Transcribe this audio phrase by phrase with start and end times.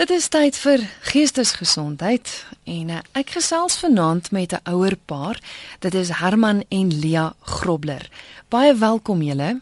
[0.00, 0.80] Dit is tyd vir
[1.10, 2.30] geestesgesondheid
[2.64, 5.36] en uh, ek gesels vanaand met 'n ouer paar.
[5.84, 8.08] Dit is Herman en Lia Grobler.
[8.48, 9.58] Baie welkom julle.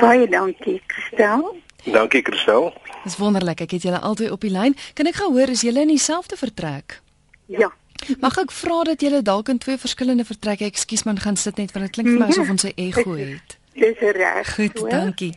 [0.00, 1.54] Baie dankie, Christel.
[1.84, 2.72] Dankie, Christel.
[3.04, 3.60] Dis wonderlik.
[3.60, 4.74] Ek het julle albei op die lyn.
[4.94, 7.00] Kan ek gou hoor is julle in dieselfde vertrek?
[7.46, 7.70] Ja.
[8.18, 11.72] Mag ek vra dat julle dalk in twee verskillende vertrekke, ekskuus man, gaan sit net
[11.72, 13.58] want dit klink vir my asof ons 'n ego het.
[13.74, 14.54] Dis reg.
[14.54, 14.90] Goed, hoor.
[14.90, 15.34] dankie.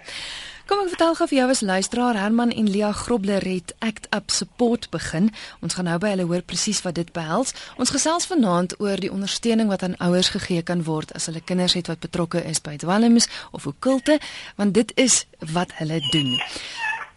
[0.72, 4.32] Kom ek vertel gou vir jou as luisteraar Herman en Lia Grobler het Act Up
[4.32, 5.26] Support begin.
[5.60, 7.52] Ons gaan nou by hulle hoor presies wat dit behels.
[7.75, 11.76] Ons gesels vanaand oor die ondersteuning wat aan ouers gegee kan word as hulle kinders
[11.76, 14.15] het wat betrokke is by dwelms of okkulte,
[14.56, 16.39] want dit is wat hulle doen.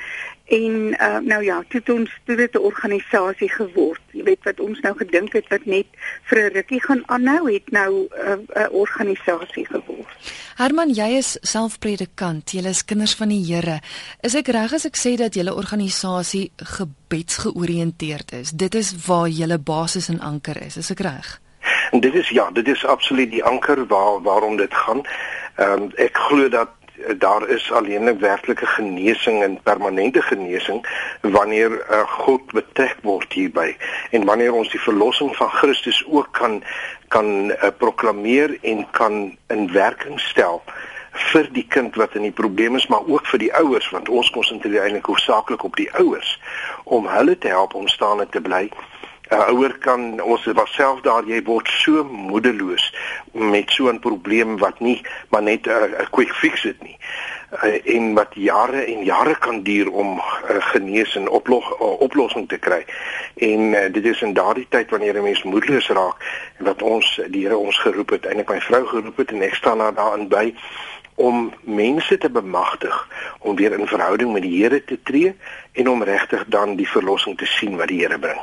[0.51, 4.01] En uh, nou ja, toe het ons toe dit 'n organisasie geword.
[4.11, 5.85] Jy weet wat ons nou gedink het wat net
[6.23, 10.16] vir 'n rukkie gaan aanhou, het nou 'n uh, 'n organisasie geword.
[10.55, 12.51] Herman, jy is selfpredikant.
[12.51, 13.79] Jy is kinders van die Here.
[14.21, 18.51] Is ek reg as ek sê dat julle organisasie gebedsgeoriënteerd is?
[18.51, 20.77] Dit is waar julle basis en anker is.
[20.77, 21.41] Is ek reg?
[21.91, 25.01] En dit is ja, dit is absoluut die anker waar waarom dit gaan.
[25.55, 26.81] Ehm um, ek glo dat eh,
[27.17, 30.88] daar is alleen 'n werklike genesing en permanente genesing
[31.22, 33.75] wanneer uh, God betrek word hierby.
[34.12, 36.63] En wanneer ons die verlossing van Christus ook kan
[37.07, 40.63] kan uh, proklameer en kan in werking stel
[41.12, 44.29] vir die kind wat in die probleem is maar ook vir die ouers want ons
[44.31, 46.39] konsentreer eintlik hoofsaaklik op die ouers
[46.83, 48.69] om hulle te help om staande te bly
[49.31, 52.94] 'n uh, ouer kan ons was self daar jy word so moedeloos
[53.31, 56.97] met so 'n probleem wat nie maar net 'n uh, quick fix het nie
[57.64, 62.47] uh, en wat jare en jare kan duur om uh, genees en oplog, uh, oplossing
[62.47, 62.86] te kry.
[63.36, 66.18] En uh, dit is in daardie tyd wanneer 'n mens moedeloos raak
[66.58, 69.78] wat ons die Here ons geroep het, eintlik my vrou geroep het en ek staan
[69.78, 70.56] daar daarin by
[71.16, 73.08] om mense te bemagtig
[73.40, 75.36] om weer in verhouding met die Here te tree
[75.72, 78.40] en om regtig dan die verlossing te sien wat die Here bring.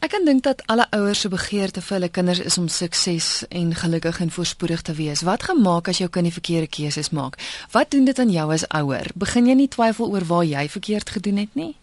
[0.00, 3.74] Ek kan dink dat alle ouers se begeerte vir hulle kinders is om sukses en
[3.76, 5.20] gelukkig en voorspoedig te wees.
[5.28, 7.36] Wat gemaak as jou kind die verkeerde keuses maak?
[7.74, 9.10] Wat doen dit aan jou as ouer?
[9.14, 11.74] Begin jy nie twyfel oor waar jy verkeerd gedoen het nie?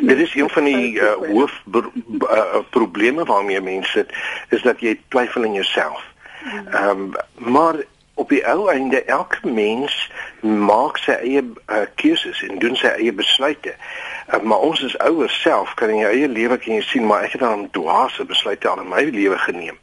[0.00, 4.10] Dit is een van die uh, hoof uh, probleme waarmee mense sit,
[4.50, 6.02] is dat jy twyfel in jouself.
[6.42, 7.14] Ehm um,
[7.54, 7.78] maar
[8.20, 9.94] op die ou einde elke mens
[10.44, 13.72] maak sy eie uh, keuses en doen sy eie besluite.
[14.28, 17.24] Uh, maar ons as ouers self kan in jou eie lewe kan jy sien maar
[17.24, 19.78] ek het dan dwaase besluite al in my lewe geneem.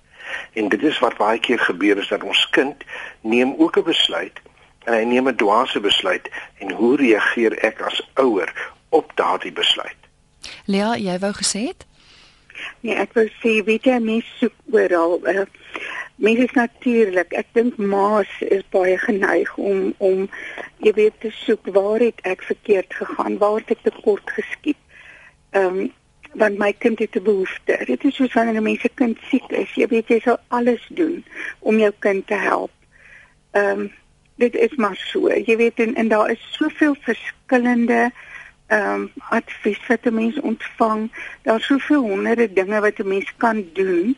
[0.53, 2.85] En dit is wat baie keer gebeur is dat ons kind
[3.21, 4.41] neem ook 'n besluit
[4.85, 6.29] en hy neem 'n dwaase besluit
[6.61, 8.53] en hoe reageer ek as ouer
[8.89, 10.01] op daardie besluit?
[10.65, 11.85] Lea, jy wou gesê het?
[12.81, 15.19] Nee, ek wil sê weet jy mense soek oral.
[15.27, 15.45] Uh,
[16.17, 17.33] mense is natuurlik.
[17.37, 20.25] Ek dink ma's is baie geneig om om
[20.83, 23.37] jy weet te soek waar het ek verkeerd gegaan?
[23.37, 24.81] Waar het ek tekort geskiet?
[25.51, 25.93] Ehm um,
[26.37, 27.77] want my kind het 'n behoefte.
[27.85, 29.73] Dit is soos wanneer 'n mens se kind siek is.
[29.73, 31.25] Jy weet jy sal alles doen
[31.59, 32.71] om jou kind te help.
[33.51, 33.91] Ehm um,
[34.35, 35.29] dit is maar so.
[35.29, 38.11] Jy weet en, en daar is soveel verskillende
[38.67, 41.11] ehm um, advies wat 'n mens ontvang.
[41.41, 44.17] Daar's soveel honderde dinge wat 'n mens kan doen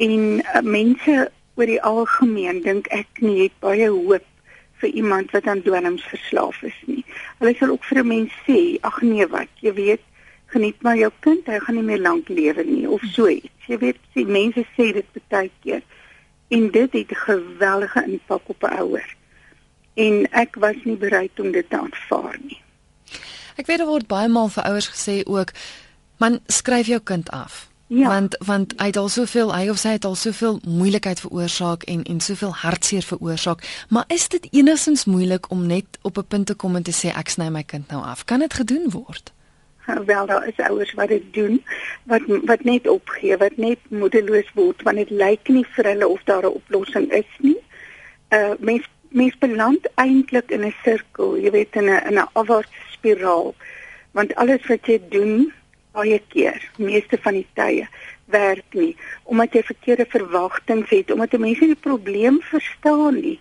[0.00, 4.26] en uh, mense oor die algemeen dink ek nie het baie hoop
[4.80, 7.04] vir iemand wat aan dwelms verslaaf is nie.
[7.40, 10.04] Hulle sal ook vir 'n mens sê, ag nee wat, jy weet,
[10.46, 13.66] geniet maar jou kind, hy gaan nie meer lank lewe nie of so iets.
[13.68, 15.82] Jy weet, sê mense sê dit baie keer.
[16.48, 19.16] En dit het 'n geweldige impak op 'n ouer.
[19.94, 22.60] En ek was nie bereid om dit te aanvaar nie.
[23.56, 25.52] Ek weet daar word baie maal vir ouers gesê ook,
[26.16, 27.69] man skryf jou kind af.
[27.92, 28.08] Ja.
[28.08, 32.04] Want want hy het al soveel hy of sy het al soveel moeilikheid veroorsaak en
[32.06, 36.54] en soveel hartseer veroorsaak, maar is dit enigstens moeilik om net op 'n punt te
[36.54, 38.24] kom en te sê ek sny my kind nou af?
[38.24, 39.32] Kan dit gedoen word?
[40.06, 41.64] Wel daar is ouers wat dit doen
[42.02, 46.22] wat wat net opgee, wat net moedeloos word want dit lyk nie vir hulle of
[46.24, 47.60] daar 'n oplossing is nie.
[48.28, 52.86] Uh mens mens beland eintlik in 'n sirkel, jy weet in 'n in 'n afwaartse
[52.90, 53.54] spiraal.
[54.10, 55.52] Want alles wat jy doen
[55.96, 57.88] baie keer, meeste van die tye
[58.30, 58.94] werk nie
[59.24, 63.38] omdat jy verkeerde verwagtinge het, omdat mense die probleem verstaan nie.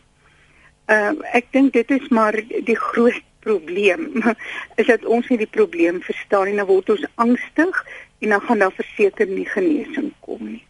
[0.90, 4.10] Uh, ek dink dit is maar die groot probleem
[4.82, 7.84] is dat ons nie die probleem verstaan nie, dan word ons angstig
[8.20, 10.64] en dan gaan daar verseker nie genesing kom nie.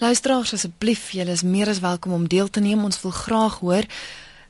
[0.00, 2.86] Luisteraars asseblief, julle is meer as welkom om deel te neem.
[2.88, 3.84] Ons wil graag hoor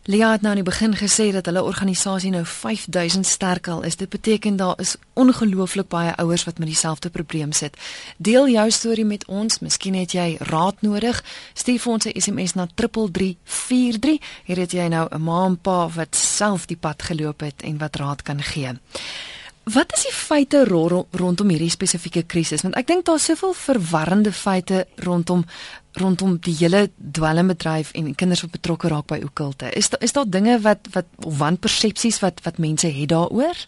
[0.05, 3.97] Lia het nou in die begin gesê dat hulle organisasie nou 5000 sterk al is.
[3.97, 7.77] Dit beteken daar is ongelooflik baie ouers wat met dieselfde probleem sit.
[8.17, 9.59] Deel jou storie met ons.
[9.59, 11.25] Miskien het jy raad nodig.
[11.53, 14.19] Stuur vir ons 'n SMS na 3343.
[14.45, 17.79] Hier het jy nou 'n ma en pa wat self die pad geloop het en
[17.79, 18.73] wat raad kan gee.
[19.65, 22.63] Wat is die feite rondom hierdie spesifieke krisis?
[22.65, 25.45] Want ek dink daar's soveel verwarrende feite rondom
[25.99, 29.73] rondom die hele dwelmbedryf en kinders wat betrokke raak by okulte.
[29.75, 33.67] Is daar is daar dinge wat wat wanpersepsies wat wat mense het daaroor?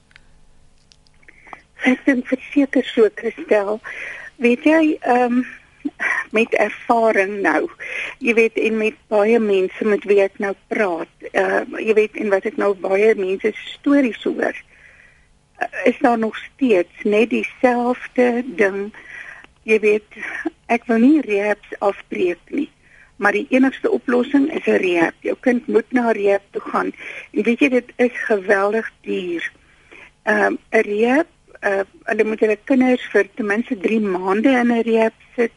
[1.83, 3.81] Ek dink verseker so Christel.
[4.39, 5.45] Weet jy, ehm um,
[6.31, 7.67] met ervaring nou.
[8.19, 11.11] Jy weet en met baie mense met wie ek nou praat.
[11.33, 14.57] Uh, jy weet en wat ek nou baie mense stories hoor.
[15.63, 18.93] Uh, is daar nog steeds net dieselfde ding.
[19.63, 20.23] Jy weet
[20.67, 22.71] ek wil nie rehabs afbreek nie
[23.23, 25.15] maar die enigste oplossing is 'n rehab.
[25.21, 26.91] Jou kind moet na rehab toe gaan.
[27.31, 29.53] En weet jy dit is geweldig duur.
[30.23, 31.27] Ehm, 'n um, rehab
[31.61, 35.53] uh, hulle moet hulle kinders vir ten minste 3 maande in 'n rehab sit.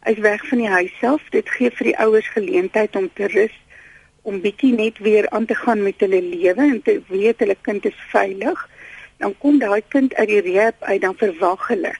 [0.00, 3.56] Hy's weg van die huis self dit gee vir die ouers geleentheid om te rus
[4.22, 7.84] om bietjie net weer aan te gaan met hulle lewe en te weet hulle kind
[7.84, 8.68] is veilig
[9.18, 11.94] dan kom daai kind uit die rehab uit dan verwag hulle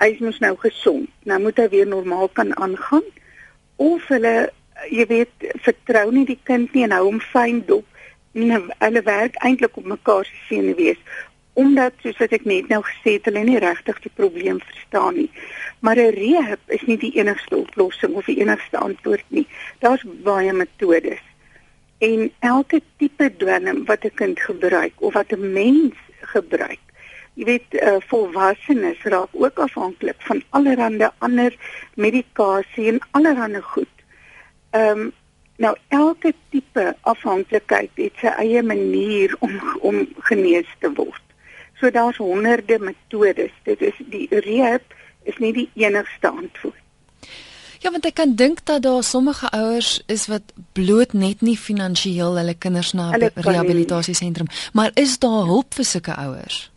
[0.00, 1.08] hy is mos nou gesond.
[1.28, 3.04] Nou moet hy weer normaal kan aangaan.
[3.76, 4.50] Of hulle
[4.88, 7.84] jy weet vertrou nie die kind nie en hou hom fyn dop.
[8.32, 11.00] En hulle werk eintlik op mekaar se sene wees
[11.60, 15.30] omdat soos wat ek net nou gesê het, hulle nie regtig die probleem verstaan nie.
[15.84, 19.46] Maar 'n rehab is nie die enigste oplossing of die enigste antwoord nie.
[19.82, 21.20] Daar's baie metodes.
[21.98, 26.90] En elke tipe dwelm wat 'n kind gebruik of wat 'n mens gebruik
[27.40, 31.56] jy weet uh, volwassenes raak ook afhanklik van allerlei ander
[31.94, 33.94] medikasie en allerlei goed.
[34.70, 35.12] Ehm um,
[35.60, 41.24] nou elke tipe afhanklikheid het sy eie manier om om genees te word.
[41.76, 43.52] So daar's honderde metodes.
[43.64, 44.94] Dit is die rehab
[45.28, 46.79] is nie die enigste antwoord.
[47.80, 52.34] Ja, want ek kan dink dat daar sommige ouers is wat bloot net nie finansiëel
[52.36, 56.70] hulle kinders na 'n rehabilitasiesentrum, maar is daar hulp vir sulke ouers?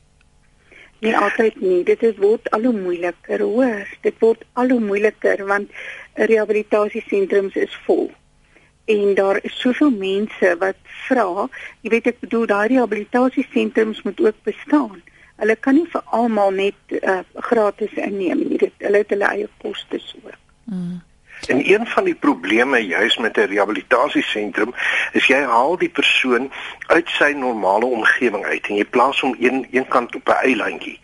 [1.03, 1.83] Nie altyd nie.
[1.83, 3.87] Dit is word al hoe moeiliker, hoor.
[4.01, 5.71] Dit word al hoe moeiliker want
[6.13, 8.11] rehabilitasiesentrums is vol.
[8.85, 11.49] En daar is soveel mense wat vra,
[11.81, 15.03] jy weet ek bedoel daai rehabilitasiesentrums moet ook bestaan.
[15.35, 18.57] Hulle kan nie vir almal net uh, gratis inneem nie.
[18.57, 20.42] Dit hulle het hulle eie kostes ook.
[20.69, 21.01] Mm.
[21.47, 24.73] En een van die probleme juis met 'n rehabilitasiesentrum
[25.11, 26.51] is jy haal die persoon
[26.87, 30.99] uit sy normale omgewing uit en jy plaas hom een een kant op 'n eilandjie.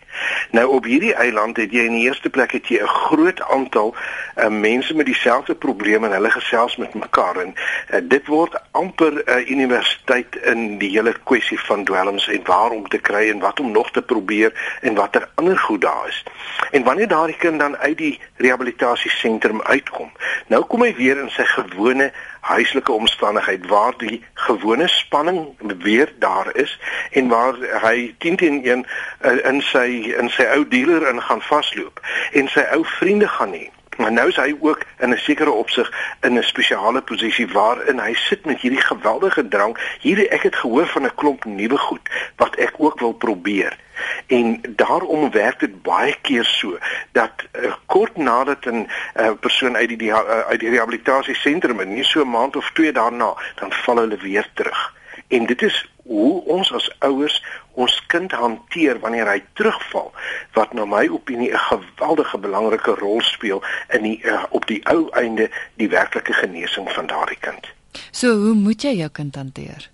[0.50, 3.94] Nou op hierdie eiland het jy in die eerste plek het jy 'n groot aantal
[3.94, 9.12] uh, mense met dieselfde probleme en hulle gesels met mekaar en uh, dit word amper
[9.12, 13.38] 'n uh, universiteit in die hele kwessie van dwelms en waar om te kry en
[13.38, 16.24] wat om nog te probeer en watter ander goed daar is.
[16.70, 20.12] En wanneer daardie kind dan uit die rehabilitasiesentrum uitkom,
[20.46, 22.10] nou kom hy weer in sy gewone
[22.40, 25.42] huislike omstandigheid waar die gewone spanning
[25.82, 26.78] weer daar is
[27.10, 31.42] en waar hy 10 teen 1 uh, in sy in sy ou dealer in gaan
[31.42, 32.00] vasloop
[32.32, 33.68] en sy ou vriende gaan hê.
[34.00, 38.14] Maar nou is hy ook in 'n sekere opsig in 'n spesiale posisie waarin hy
[38.14, 39.76] sit met hierdie geweldige drang.
[40.00, 43.76] Hierdie ek het gehoor van 'n klomp nuwe goed wat ek ook wil probeer.
[44.26, 46.78] En daarom werk dit baie keer so
[47.12, 52.04] dat uh, kort nadat 'n uh, persoon uit die, uh, uit die rehabilitasiesentrum en nie
[52.04, 54.98] so 'n maand of twee daarna dan val hulle weer terug
[55.30, 60.12] En dit is hoe ons as ouers ons kind hanteer wanneer hy terugval
[60.52, 65.08] wat na my opinie 'n geweldige belangrike rol speel in die uh, op die ou
[65.10, 67.66] einde die werklike genesing van daardie kind.
[68.10, 69.90] So hoe moet jy jou kind hanteer?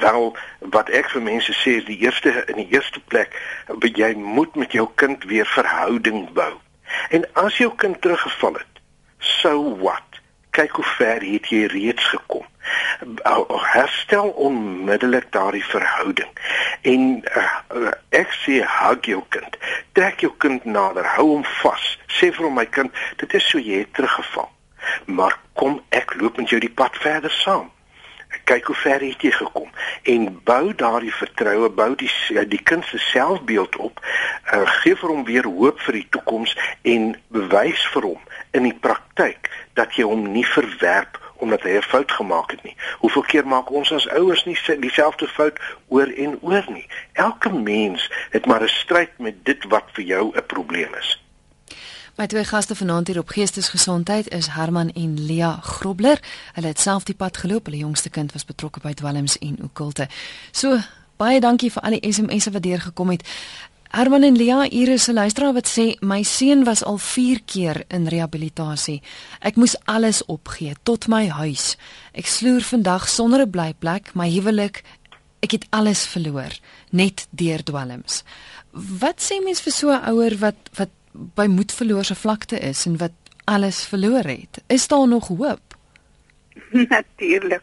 [0.00, 3.36] Wel wat ek vir mense sê is die eerste in die eerste plek
[3.94, 6.52] jy moet met jou kind weer verhouding bou.
[7.10, 8.80] En as jou kind teruggeval het,
[9.18, 10.20] so what?
[10.50, 12.44] Kyk hoe ver het jy reeds gekom.
[13.72, 16.30] Herstel onmiddellik daardie verhouding.
[16.82, 19.58] En uh, ek sê hug jou kind.
[19.92, 21.86] Trek jou kind nader, hou hom vas.
[22.18, 22.92] Sê vir hom my kind,
[23.22, 24.50] dit is so jy het teruggeval.
[25.06, 27.70] Maar kom ek loop met jou die pad verder saam
[28.44, 29.68] kyk hoe ver het jy gekom
[30.12, 32.10] en bou daardie vertroue bou die
[32.50, 36.54] die kind se selfbeeld op uh, gee vir hom weer hoop vir die toekoms
[36.94, 38.22] en bewys vir hom
[38.56, 42.76] in die praktyk dat jy hom nie verwerp omdat hy 'n fout gemaak het nie.
[42.98, 45.58] Hoeveel keer maak ons as ouers nie dieselfde fout
[45.88, 46.86] oor en oor nie?
[47.12, 51.20] Elke mens het maar 'n stryd met dit wat vir jou 'n probleem is.
[52.16, 56.20] My twee gaste vanaand hier op Geestesgesondheid is Herman en Lia Grobler.
[56.52, 57.64] Hulle het self die pad geloop.
[57.64, 60.08] Hulle jongste kind was betrokke by dwelms en okkulte.
[60.50, 60.78] So,
[61.16, 63.28] baie dankie vir al die SMS'e wat deurgekom het.
[63.92, 67.84] Herman en Lia, hier is 'n luisteraar wat sê my seun was al 4 keer
[67.88, 69.02] in rehabilitasie.
[69.40, 71.76] Ek moes alles opgee tot my huis.
[72.12, 74.82] Ek sloer vandag sonder 'n blyplek, my huwelik,
[75.40, 76.52] ek het alles verloor
[76.90, 78.24] net deur dwelms.
[78.72, 83.12] Wat sê mens vir so 'n ouer wat wat by moedverloorse vlakte is en wat
[83.44, 84.62] alles verloor het.
[84.66, 85.76] Is daar nog hoop?
[86.96, 87.62] Natuurlik.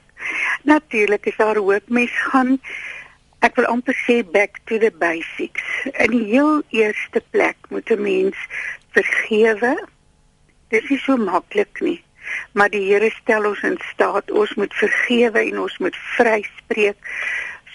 [0.63, 1.83] Natuurlik is daar hoop.
[1.87, 2.59] Mens gaan
[3.45, 5.63] ek wil amper sê back to the basics.
[6.03, 8.37] In die heel eerste plek moet 'n mens
[8.91, 9.73] vergewe.
[10.69, 12.03] Dit is so maklik nie.
[12.53, 16.97] Maar die Here stel ons in staat ons moet vergewe en ons moet vryspreek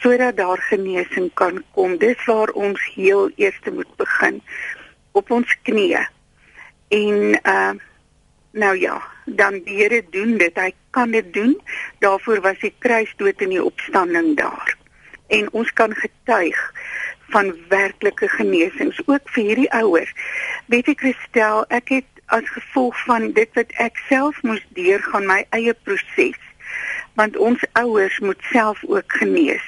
[0.02, 1.97] sodat daar genesing kan kom.
[1.99, 4.42] Dis waar ons heel eers moet begin
[5.12, 6.06] op ons knieë.
[6.88, 7.75] En uh
[8.54, 10.54] nou ja, dan die Here doen dit.
[10.54, 11.56] Hy kan dit doen.
[11.99, 14.76] Daarvoor was die kruisdood en die opstanding daar.
[15.28, 16.73] En ons kan getuig
[17.33, 20.12] van werklike genesings ook vir hierdie ouers.
[20.66, 25.45] Weet ek Christel, ek het as gevolg van dit wat ek self moes deurgaan my
[25.57, 26.40] eie proses
[27.14, 29.66] want ons ouers moet self ook genees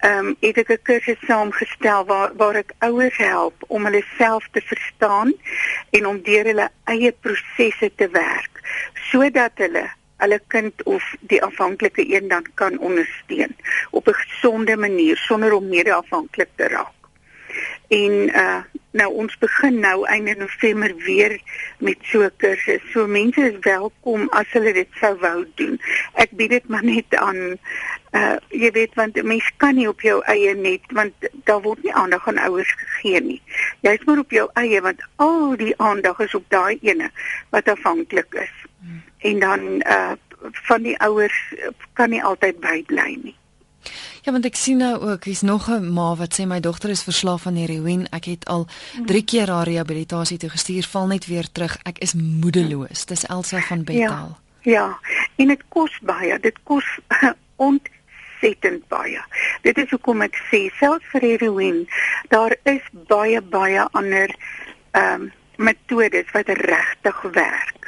[0.00, 4.48] ehm um, het ek 'n kursus saamgestel waar waar ek ouers help om hulle self
[4.52, 5.32] te verstaan
[5.90, 8.60] en om deur hulle eie prosesse te werk
[9.10, 9.86] sodat hulle
[10.20, 13.56] hulle kind of die afhanklike een dan kan ondersteun
[13.90, 16.98] op 'n gesonde manier sonder om mede-afhanklik te raak.
[17.88, 21.40] En uh nou ons begin nou einde November weer
[21.78, 22.82] met so 'n kursus.
[22.92, 25.80] So mense is welkom as hulle dit sou wou doen.
[26.14, 27.58] Ek bied dit maar net aan
[28.10, 31.94] uh jy weet want mens kan nie op jou eie net want daar word nie
[31.94, 33.42] aandag aan ouers gegee nie.
[33.80, 37.10] Jy's maar op jou eie want al die aandag is op daai ene
[37.50, 38.54] wat afhanklik is.
[38.80, 39.02] Hmm.
[39.20, 40.12] En dan uh
[40.66, 41.54] van die ouers
[41.92, 43.34] kan nie altyd bybly nie.
[44.24, 47.02] Ja, want ek sien nou ook, hier's nog 'n ma wat sê my dogter is
[47.02, 48.06] verslaaf aan heroïne.
[48.10, 48.66] Ek het al
[49.06, 51.78] 3 keer haar rehabilitasie toe gestuur, val net weer terug.
[51.82, 53.04] Ek is moedeloos.
[53.06, 54.28] Dis Elsa van Bethel.
[54.32, 54.38] Ja.
[54.62, 54.98] Ja.
[55.36, 56.40] En dit kos baie.
[56.40, 57.00] Dit kos
[57.56, 57.88] ont
[58.40, 59.20] ontsettend baie.
[59.62, 61.84] Dit is hoekom ek sê selfs vir heroïne,
[62.32, 64.32] daar is baie baie ander
[64.92, 67.79] ehm um, metodes wat regtig werk.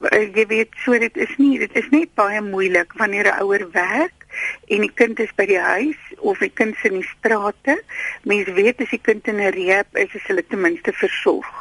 [0.00, 3.66] Uh, jy weet so dit is nie dit is net baie moeilik wanneer 'n ouer
[3.74, 4.24] werk
[4.72, 7.76] en die kind is by die huis of die kind is in die strate.
[8.24, 11.52] Mense weet as die kind in 'n rehab is, is hulle ten minste versorg.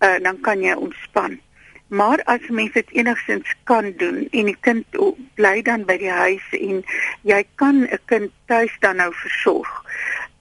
[0.00, 1.36] Uh dan kan jy ontspan.
[1.88, 4.84] Maar as mens dit enigstens kan doen en die kind
[5.34, 6.84] bly dan by die huis en
[7.28, 9.84] jy kan 'n kind tuis dan nou versorg,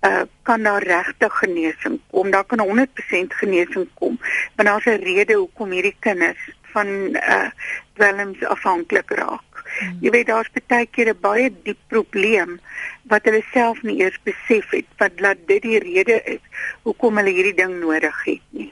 [0.07, 2.31] uh kan daar regtig genesing kom.
[2.31, 4.19] Daar kan 100% genesing kom.
[4.55, 7.49] Want daar's 'n rede hoekom hierdie kinders van uh
[7.95, 9.63] dwelms afhanklik raak.
[9.79, 9.97] Hmm.
[10.03, 12.59] Jy weet daar's baie keer 'n baie diep probleem
[13.11, 16.43] wat hulle self nie eers besef het wat laat dit die rede is
[16.83, 18.71] hoekom hulle hierdie ding nodig het nie.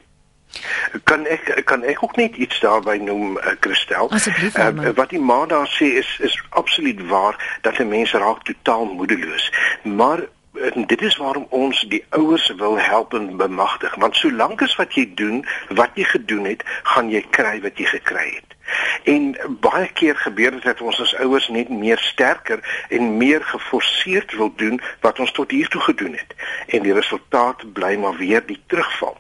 [1.03, 4.10] Kan ek kan ek ook net iets daarby noem uh, Christel?
[4.12, 4.57] Asseblief.
[4.57, 8.86] Uh, wat die ma daar sê is is absoluut waar dat 'n mens raak totaal
[8.86, 9.51] moedeloos.
[9.83, 14.75] Maar en dit is waarom ons die ouers wil help en bemagtig want solank as
[14.75, 18.53] wat jy doen wat jy gedoen het gaan jy kry wat jy gekry het
[19.03, 24.36] En baie keer gebeur dit dat ons as ouers net meer sterker en meer geforseerd
[24.39, 26.36] wil doen wat ons tot hier toe gedoen het.
[26.67, 29.17] En die resultaat bly maar weer die terugval.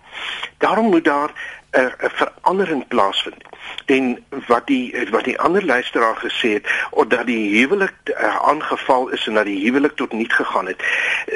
[0.57, 1.35] Daarom moet daar
[1.73, 3.43] 'n verandering plaasvind.
[3.85, 9.09] En wat die wat die ander luisteraar gesê het, of dat die huwelik uh, aangeval
[9.09, 10.83] is en dat die huwelik tot niet gegaan het.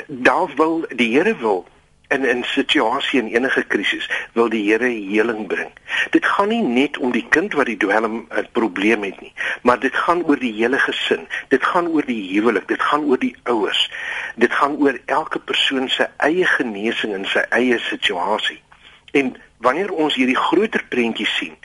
[0.08, 1.68] Daar wil die Here wil
[2.08, 5.72] in 'n situasie en enige krisis wil die Here heling bring.
[6.10, 9.80] Dit gaan nie net om die kind wat die dwelm 'n probleem het nie, maar
[9.80, 11.28] dit gaan oor die hele gesin.
[11.48, 13.92] Dit gaan oor die huwelik, dit gaan oor die ouers.
[14.36, 18.62] Dit gaan oor elke persoon se eie genesing in sy eie situasie.
[19.12, 21.56] En wanneer ons hierdie groter prentjie sien,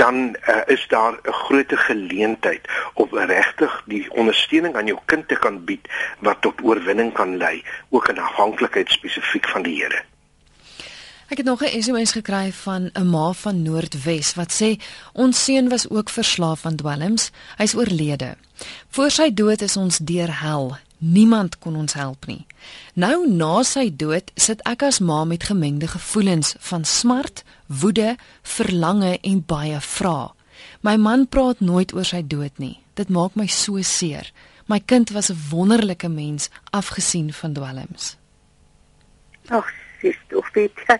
[0.00, 5.36] dan uh, is daar 'n groot geleentheid om regtig die ondersteuning aan jou kind te
[5.36, 10.02] kan bied wat tot oorwinning kan lei, ook in afhanklikheid spesifiek van die Here.
[11.28, 14.80] Ek het nog 'n SMS gekry van 'n ma van Noordwes wat sê
[15.12, 17.30] ons seun was ook verslaaf aan dwelms.
[17.56, 18.36] Hy's oorlede.
[18.88, 20.76] Voor sy dood is ons deur hel.
[20.98, 22.46] Niemand kon ons help nie.
[22.94, 29.18] Nou na sy dood sit ek as ma met gemengde gevoelens van smart, woede, verlange
[29.20, 30.32] en baie vrae.
[30.80, 32.78] My man praat nooit oor sy dood nie.
[32.94, 34.30] Dit maak my so seer.
[34.66, 38.16] My kind was 'n wonderlike mens afgesien van dwelms.
[39.48, 39.68] Ag,
[40.00, 40.98] sis, of weet jy,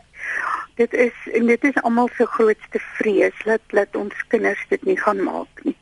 [0.74, 4.98] dit is en dit is almal se grootste vrees dat dat ons kinders dit nie
[5.00, 5.76] gaan maak nie.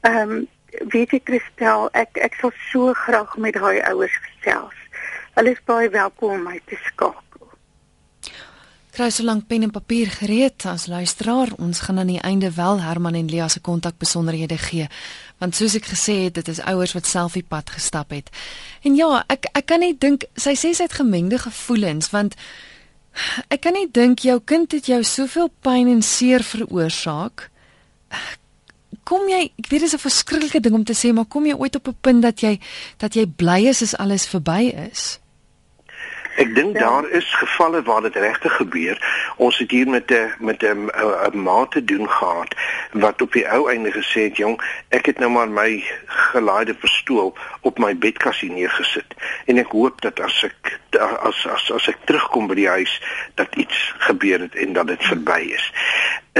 [0.00, 0.48] Ehm um,
[0.92, 4.78] weet jy Christel, ek ek sal so graag met daai ouers gesels.
[5.36, 7.26] Hulle is baie welkom om my te skakel.
[8.90, 11.52] Kry so lank pen en papier gereed as luisteraar.
[11.62, 14.88] Ons gaan aan die einde wel Herman en Lia se kontakbesonderhede gee.
[15.38, 18.32] Want soos ek gesê het, dit is ouers wat self die pad gestap het.
[18.82, 22.34] En ja, ek ek kan net dink sy sê sy het gemengde gevoelens want
[23.48, 27.48] ek kan net dink jou kind het jou soveel pyn en seer veroorsaak
[29.10, 31.56] kom jy ek weet dit is 'n verskriklike ding om te sê maar kom jy
[31.58, 32.60] ooit op 'n punt dat jy
[32.98, 35.18] dat jy bly is as alles verby is
[36.40, 36.80] Ek dink ja.
[36.80, 38.96] daar is gevalle waar dit regtig gebeur.
[39.36, 42.54] Ons het hier met 'n met 'n 'n ma te doen gehad
[42.92, 47.36] wat op die ou einde gesê het, "Jong, ek het nou maar my gelaaide pistool
[47.60, 49.14] op my bedkassie neergesit
[49.44, 50.80] en ek hoop dat as ek
[51.20, 53.02] as as as ek terugkom by die huis
[53.34, 55.72] dat iets gebeur het en dat dit verby is."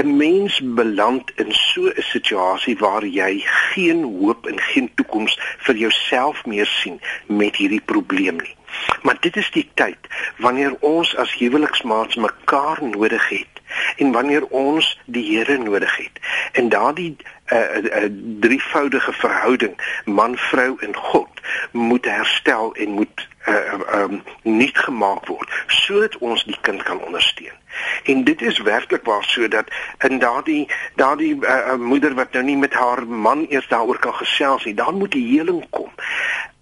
[0.01, 5.75] 'n Mens beland in so 'n situasie waar jy geen hoop en geen toekoms vir
[5.75, 8.55] jouself meer sien met hierdie probleem nie.
[9.01, 13.50] Maar dit is die tyd wanneer ons as huweliksmaats mekaar nodig het
[13.95, 16.19] en wanneer ons die Here nodig het.
[16.51, 17.17] En daardie 'n
[17.53, 21.29] uh, eh, uh, eh, uh, drievoudige verhouding man, vrou en God
[21.71, 27.57] moet herstel en moet uh, um, nie gemaak word sodat ons die kind kan ondersteun.
[28.03, 29.65] En dit is werklik waar sodat
[29.97, 34.63] in daardie daardie uh, moeder wat nou nie met haar man eers daaroor kan gesels
[34.63, 35.91] nie, dan moet die heling kom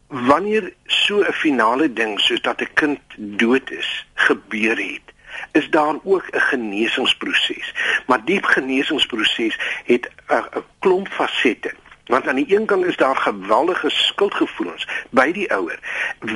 [0.09, 5.07] wanneer so 'n finale ding soos dat 'n kind dood is gebeur het
[5.51, 7.73] is daar ook 'n genesingsproses
[8.09, 11.73] maar die genesingsproses het 'n klomp fasette.
[12.05, 15.79] Want aan die een kant is daar geweldige skuldgevoelens by die ouer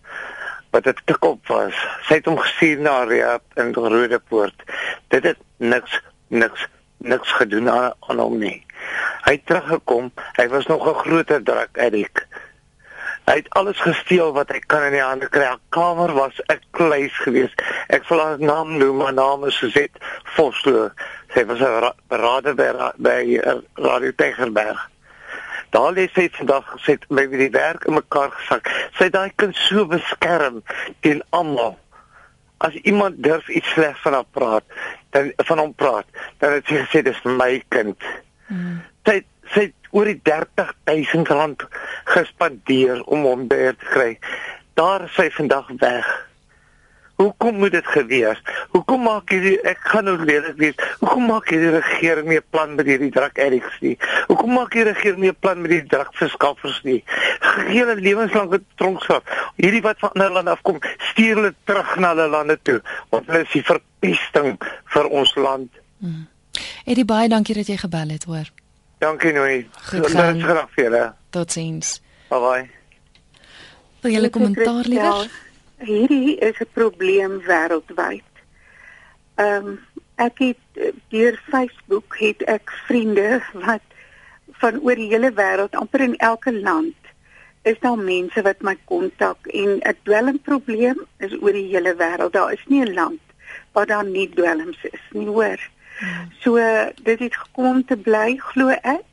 [0.71, 1.75] wat dit te kop was.
[2.03, 4.63] Sy het hom gestuur na rehab in Rodepoort.
[5.09, 8.66] Dit het niks niks niks gedoen aan, aan hom nie.
[9.27, 10.13] Hy het teruggekom.
[10.37, 12.27] Hy was nog 'n groter druk addict.
[13.27, 15.45] Hy het alles gesteel wat hy kan in die hande kry.
[15.45, 17.63] Haar kamer was 'n kluis geweest.
[17.89, 19.91] Ek wil haar naam noem, maar naam is geset
[20.23, 20.91] Vosloo.
[21.35, 23.41] Sy was 'n berader by by
[23.75, 24.91] Radio Tegerberg.
[25.71, 28.71] Daar lê sy vandag gesit met die werk in mekaar gesak.
[28.97, 30.63] Sy het daai kind so beskerm
[31.01, 31.79] teen almal.
[32.59, 34.65] As iemand durf iets sleg van haar praat,
[35.11, 36.07] dan van hom praat,
[36.39, 37.99] dan het sy gesê dis my kind.
[39.07, 41.63] Sy sy oor die 30000 rand
[42.05, 44.19] gespandeer om hom daar te kry.
[44.75, 46.09] Daar is sy vandag weg.
[47.17, 48.41] Hoekom moet dit gebeur?
[48.75, 50.77] Hoekom maak hierdie ek gaan nou lelik wees.
[51.01, 53.97] Hoekom maak hierdie regering nie 'n plan met hierdie drug addicts nie?
[54.29, 57.05] Hoekom maak hierdie regering nie 'n plan met die drugverskaffers nie?
[57.73, 59.23] Hele lewenslange tronkstraf.
[59.57, 62.83] Hierdie wat van ander lande afkom, stuur hulle terug na hulle lande toe.
[63.09, 65.73] Want hulle is die verpesting vir ons land.
[65.99, 66.29] Hmm.
[66.85, 68.51] Eddie baie dankie dat jy gebel het, hoor.
[68.99, 69.69] Dankie Nooi.
[69.91, 70.41] Goed gaan.
[70.41, 71.15] Graag vir julle.
[71.31, 72.01] Totsiens.
[72.29, 72.71] Bye bye.
[74.01, 75.31] Wil jy 'n kommentaar liewer?
[75.79, 78.33] Hierdie is 'n probleem wêreldwyd.
[79.35, 79.81] Ehm um,
[80.17, 83.85] ek het deur Facebook het ek vriende wat
[84.61, 86.97] van oor die hele wêreld, amper in elke land,
[87.63, 92.33] is daar mense wat my kontak en 'n dwelmprobleem is oor die hele wêreld.
[92.33, 93.21] Daar is nie 'n land
[93.73, 95.61] waar daar nie dwelms is nie, hoor.
[96.41, 96.57] So
[97.03, 99.05] dit het gekom om te bly, glo ek.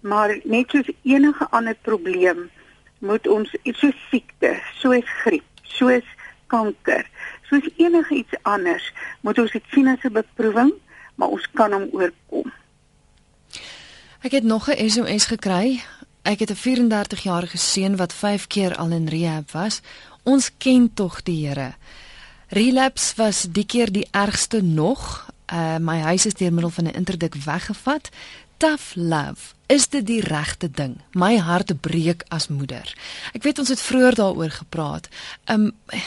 [0.00, 2.50] Maar net soos enige ander probleem
[2.98, 6.04] moet ons iets so siekte, soos griep, soos
[6.46, 7.04] kanker,
[7.50, 10.72] soos enigiets anders, moet ons dit sien as 'n beproewing,
[11.14, 12.52] maar ons kan hom oorkom.
[14.22, 15.82] Ek het nog 'n SMS gekry.
[16.22, 19.80] Ek het 'n 34-jarige seun wat 5 keer al in rehab was.
[20.22, 21.74] Ons ken tog die Here.
[22.48, 25.26] Relapse was die keer die ergste nog.
[25.52, 28.08] Uh my huis is deur middel van 'n interdik weggevat.
[28.56, 29.54] Tough love.
[29.66, 30.96] Is dit die regte ding?
[31.12, 32.94] My hart breek as moeder.
[33.32, 35.08] Ek weet ons het vroeër daaroor gepraat.
[35.44, 35.72] Um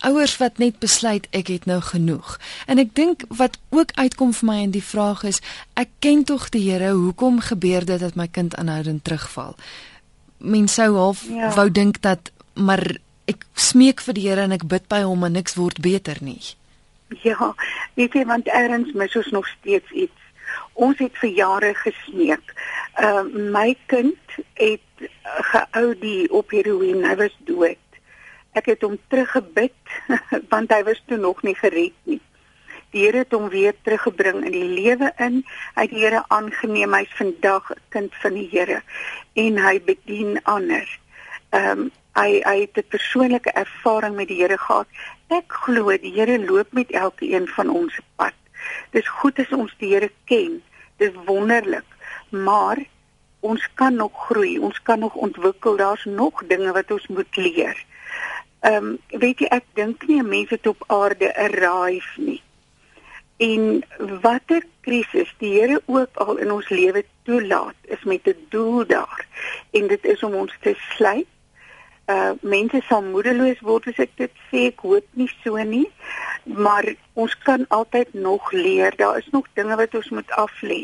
[0.00, 2.38] ouers wat net besluit ek het nou genoeg.
[2.66, 5.40] En ek dink wat ook uitkom vir my in die vraag is,
[5.74, 9.56] ek ken tog die Here, hoekom gebeur dit dat my kind aanhoudend terugval?
[10.38, 11.52] Mens sou half ja.
[11.54, 12.84] wou dink dat maar
[13.30, 16.40] ek smeek vir die Here en ek bid by hom en niks word beter nie.
[17.26, 17.54] Ja,
[17.98, 20.28] weet jy want erns mis ons nog steeds iets.
[20.72, 22.54] Ons het vir jare gesmeek.
[23.02, 25.08] Uh, my kind het
[25.50, 27.78] gehou die op heroïne, hy was dood
[28.58, 29.76] Ek het hom teruggebid
[30.52, 32.18] want hy was toe nog nie gered nie.
[32.90, 35.44] Die Here het hom weer teruggebring in die lewe in.
[35.76, 36.96] Hy het die Here aangeneem.
[36.98, 38.82] Hy's vandag 'n kind van die Here
[39.38, 40.86] en hy bedien ander.
[41.50, 44.86] Ehm um, hy hy het 'n persoonlike ervaring met die Here gehad.
[45.28, 48.34] Ek glo die Here loop met elkeen van ons pad.
[48.90, 50.62] Dis goed as ons die Here ken.
[50.96, 51.86] Dis wonderlik.
[52.28, 52.78] Maar
[53.40, 55.76] ons kan nog groei, ons kan nog ontwikkel.
[55.76, 57.84] Daar's nog dinge wat ons moet leer.
[58.60, 62.42] Ehm um, weet jy ek dink nie 'n mens het op aarde raai nie.
[63.40, 63.84] En
[64.20, 69.26] watter krisis die Here ook al in ons lewe toelaat, is met 'n doel daar.
[69.70, 71.26] En dit is om ons te sluit.
[72.10, 75.86] Uh mense sal moedeloos word as ek dit sê, ek hoop nie so nie.
[76.44, 78.96] Maar ons kan altyd nog leer.
[78.96, 80.80] Daar is nog dinge wat ons moet aflê.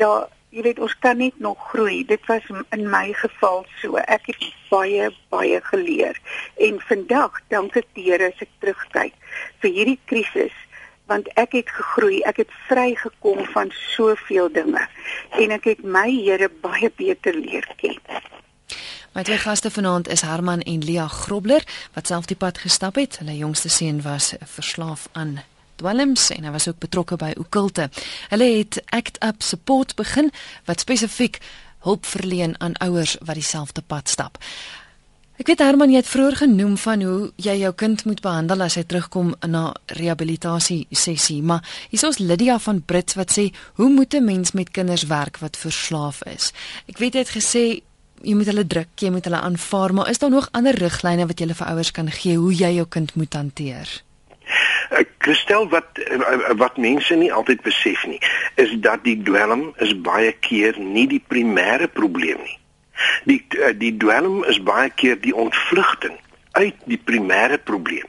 [0.00, 2.04] Daar jy weet ons kan net nog groei.
[2.08, 4.00] Dit was in my geval so.
[4.08, 6.16] Ek het baie baie geleer
[6.68, 9.14] en vandag dank ek die Here as ek terugkyk
[9.62, 10.56] vir hierdie krisis
[11.08, 12.22] want ek het gegroei.
[12.28, 14.88] Ek het vrygekom van soveel dinge
[15.40, 18.00] en ek het my Here baie beter leer ken.
[19.12, 23.18] My twee gaste vanaand is Herman en Lia Grobler wat self die pad gestap het.
[23.18, 25.38] Hulle jongste seun was verslaaf aan
[25.76, 27.88] dwelms en hy was ook betrokke by okulte.
[28.28, 30.30] Hulle het Act Up Support begin
[30.64, 31.40] wat spesifiek
[31.86, 34.38] hulp verleen aan ouers wat dieselfde pad stap.
[35.38, 38.74] Ek weet Herman jy het vroeër genoem van hoe jy jou kind moet behandel as
[38.74, 43.88] hy terugkom na rehabilitasie sessie, maar hier is ons Lydia van Brits wat sê, "Hoe
[43.88, 46.52] moet 'n mens met kinders werk wat verslaaf is?"
[46.88, 47.82] Ek weet jy het gesê
[48.22, 51.40] jy moet hulle druk, jy moet hulle aanvaar, maar is daar nog ander riglyne wat
[51.40, 53.90] jy vir ouers kan gee hoe jy jou kind moet hanteer?
[55.18, 55.98] Kristel wat
[56.56, 58.20] wat mense nie altyd besef nie,
[58.56, 62.56] is dat die dwelm is baie keer nie die primêre probleem nie.
[63.28, 63.40] Die
[63.78, 66.16] die dwelm is baie keer die ontvlugting
[66.52, 68.08] uit die primêre probleem.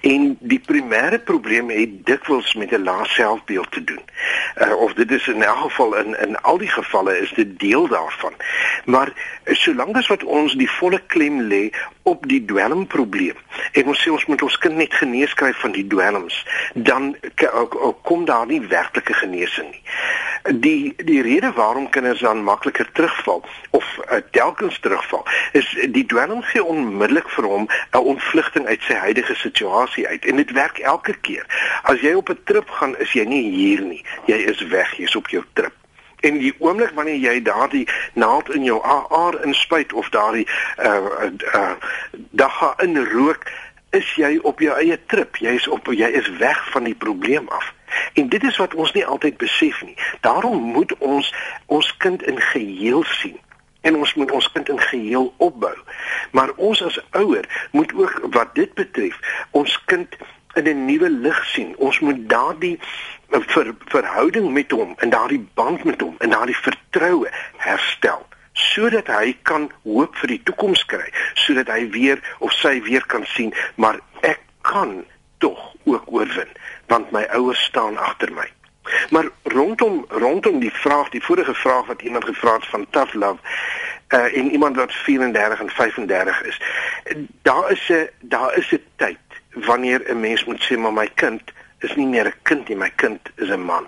[0.00, 4.02] En die primêre probleem het dikwels met 'n lae selfbeeld te doen.
[4.56, 7.88] Uh, of dit is in elk geval in in al die gevalle is dit deel
[7.88, 8.34] daarvan.
[8.84, 9.12] Maar
[9.44, 11.70] solank as wat ons die volle klem lê
[12.02, 13.36] op die dwelmprobleem
[13.72, 17.16] en ons sê ons moet ons kind net genees kry van die dwelms, dan
[18.02, 19.82] kom daar nie werklike genesing nie
[20.52, 26.42] die die rede waarom kinders dan makliker terugval of uh, telkens terugval is die dwelm
[26.42, 31.14] gee onmiddellik vir hom 'n ontvlugting uit sy huidige situasie uit en dit werk elke
[31.20, 31.46] keer.
[31.82, 34.04] As jy op 'n trip gaan is jy nie hier nie.
[34.26, 35.72] Jy is weg jy's op jou trip.
[36.20, 41.72] En die oomblik wanneer jy daardie naald in jou aar inspuit of daardie uh uh
[42.30, 43.42] dag gaan inrook
[43.90, 45.36] is jy op jou eie trip.
[45.36, 47.72] Jy's op jy is weg van die probleem af.
[48.14, 49.96] En dit is wat ons nie altyd besef nie.
[50.20, 51.34] Daarom moet ons
[51.66, 53.38] ons kind in geheel sien.
[53.84, 55.74] En ons moet ons kind in geheel opbou.
[56.32, 59.18] Maar ons as ouer moet ook wat dit betref,
[59.50, 60.16] ons kind
[60.54, 61.76] in 'n nuwe lig sien.
[61.76, 62.78] Ons moet daardie
[63.30, 69.06] eh, ver, verhouding met hom en daardie band met hom en daardie vertroue herstel sodat
[69.10, 73.50] hy kan hoop vir die toekoms kry, sodat hy weer of sy weer kan sien,
[73.74, 75.02] maar ek kan
[75.42, 76.50] tog ook oorwin
[76.86, 78.46] want my ouers staan agter my.
[79.10, 83.38] Maar rondom rondom die vraag, die vorige vraag wat iemand gevra het van tough love,
[84.08, 86.60] uh en iemand wat 34 en 35 is.
[87.42, 89.18] Daar is 'n daar is 'n tyd
[89.54, 91.42] wanneer 'n mens moet sê maar my kind
[91.78, 93.86] is nie meer 'n kind nie, my kind is 'n man.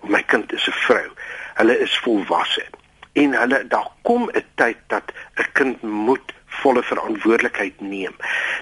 [0.00, 1.10] Of my kind is 'n vrou.
[1.54, 2.64] Hulle is volwasse.
[3.12, 8.14] En hulle daar kom 'n tyd dat 'n kind moet volle verantwoordelikheid neem.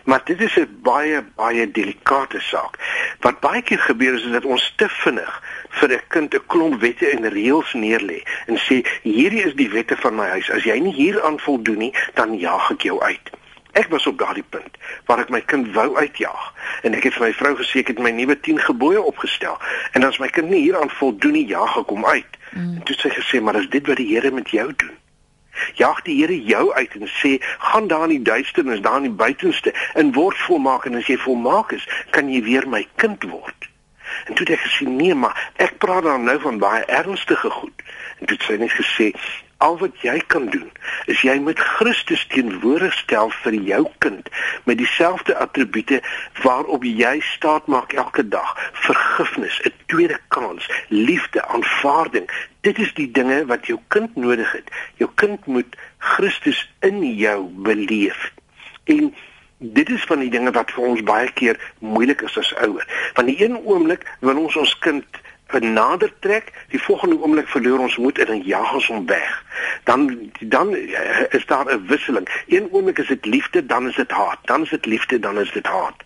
[0.04, 2.78] Maar dit is 'n baie baie delikate saak.
[3.20, 6.80] Wat baie keer gebeur is, is dat ons te vinnig vir 'n kind 'n klomp
[6.80, 10.50] wette en reëls neerlê en sê hierdie is die wette van my huis.
[10.50, 13.30] As jy nie hieraan voldoen nie, dan jaag ek jou uit.
[13.72, 14.76] Ek was op daardie punt
[15.06, 16.52] waar ek my kind wou uitjaag
[16.82, 19.58] en ek het vir my vrou gesê ek het my nuwe 10 gebooie opgestel
[19.92, 22.38] en as my kind nie hieraan voldoen nie, jaag ek hom uit.
[22.52, 22.76] Mm.
[22.76, 25.03] En toe sê sy gesê, "Maar is dit wat die Here met jou doen?"
[25.74, 29.10] Jag die Here jou uit en sê, "Gaan daar in die duisternis, daar in die
[29.24, 33.68] buitenste en word volmaak en as jy volmaak is, kan jy weer my kind word."
[34.24, 37.82] En toe het ek gesê, "Nee, maar ek praat dan nou van baie ernstige goed."
[38.18, 39.12] En toe het sy net gesê,
[39.58, 40.70] al wat jy kan doen
[41.06, 44.28] is jy moet Christus teenwoordig stel vir jou kind
[44.64, 46.00] met dieselfde attribute
[46.42, 48.54] waarop jy staat maak elke dag.
[48.72, 52.30] Vergifnis 'n tweede kans liefde aanvaarding.
[52.60, 54.70] Dit is die dinge wat jou kind nodig het.
[54.96, 58.32] Jou kind moet Christus in jou beleef.
[58.84, 59.14] En
[59.58, 62.88] Dit is van die dinge wat vir ons baie keer moeilik is as ouers.
[63.14, 65.04] Want die een oomblik wil ons ons kind
[65.46, 69.44] benader trek, die volgende oomblik verloor ons moed en dan jaag ons hom weg.
[69.84, 72.28] Dan dan eh, is daar 'n wisseling.
[72.46, 74.38] Een oomblik is dit liefde, dan is dit haat.
[74.44, 75.96] Dan is dit liefde, dan is dit haat.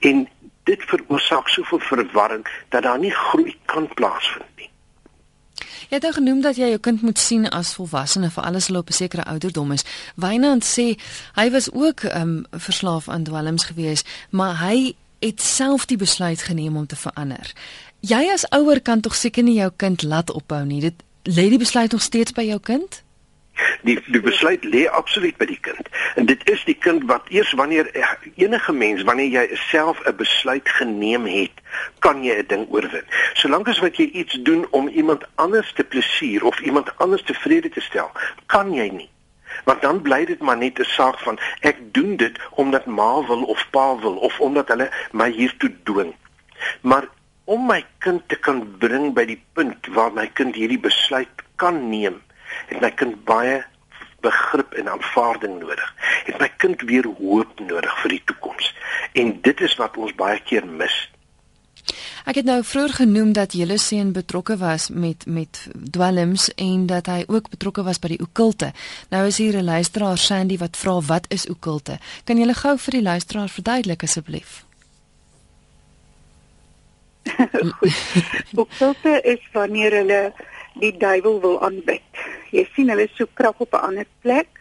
[0.00, 0.28] En
[0.62, 4.70] dit veroorsaak soveel verwarring dat daar nie groei kan plaasvind nie.
[5.88, 8.78] Jy het nou genoem dat jy jou kind moet sien as volwassene vir alles hulle
[8.78, 9.84] op 'n sekere ouderdom is.
[10.16, 10.96] Wynand sê
[11.34, 16.76] hy was ook um, verslaaf aan dwelms gewees, maar hy het self die besluit geneem
[16.76, 17.52] om te verander.
[18.04, 20.82] Jy as ouer kan tog seker nie jou kind laat ophou nie.
[20.84, 22.98] Dit lê die besluit nog steeds by jou kind?
[23.88, 25.88] Die die besluit lê absoluut by die kind.
[26.20, 27.88] En dit is die kind wat eers wanneer
[28.34, 31.64] enige mens wanneer jy self 'n besluit geneem het,
[32.04, 33.08] kan jy 'n ding oorwin.
[33.40, 37.70] Solank as wat jy iets doen om iemand anders te plesier of iemand anders tevrede
[37.70, 38.10] te stel,
[38.46, 39.10] kan jy nie.
[39.64, 43.42] Want dan bly dit maar net 'n saak van ek doen dit omdat ma wil
[43.42, 46.14] of pa wil of omdat hulle my hiertoe dwing.
[46.80, 47.08] Maar
[47.44, 51.88] om my kind te kan bring by die punt waar my kind hierdie besluit kan
[51.90, 52.20] neem,
[52.70, 53.62] het my kind baie
[54.24, 55.90] begrip en aanvaarding nodig.
[56.24, 58.70] Het my kind weer hoop nodig vir die toekoms.
[59.12, 60.96] En dit is wat ons baie keer mis.
[62.24, 67.10] Ek het nou vroeër genoem dat julle seun betrokke was met met dwelms en dat
[67.12, 68.72] hy ook betrokke was by die okkulte.
[69.12, 71.98] Nou is hier 'n luisteraar Sandy wat vra wat is okkulte?
[72.24, 74.64] Kan jy gou vir die luisteraar verduidelik asseblief?
[78.62, 80.32] Okkulte is wanneer hulle
[80.80, 82.02] die duiwel wil aanbid.
[82.50, 84.60] Jy sien hulle soek krag op 'n ander plek.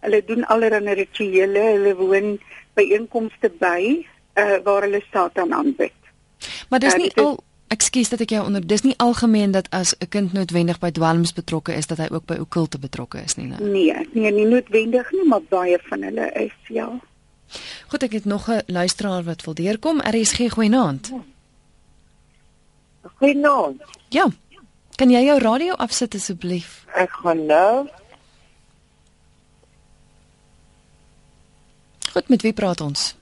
[0.00, 2.38] Hulle doen allerlei rituele, hulle woon
[2.74, 5.96] by einkomste by uh, waar hulle Satan aanbid.
[6.68, 9.96] Maar dis uh, nie al Ekskuus dat ek jou onder dis nie algemeen dat as
[9.98, 13.46] 'n kind noodwendig by dwelms betrokke is dat hy ook by okkulte betrokke is nie.
[13.46, 13.70] Nou.
[13.70, 17.00] Nee, nee, nie noodwendig nie, maar baie van hulle is ja.
[17.88, 20.00] Goed, ek het nog 'n luisteraar wat wil deurkom.
[20.00, 21.08] RSG goeienaand.
[21.12, 21.24] Ja.
[23.14, 23.82] Goeienaand.
[24.08, 24.26] Ja.
[24.96, 26.84] Kan jy jou radio afsit asseblief?
[26.94, 27.88] Ek gaan nou.
[32.12, 33.16] Goed, met wie praat ons?